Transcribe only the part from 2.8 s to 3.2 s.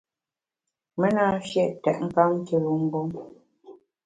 mgbom.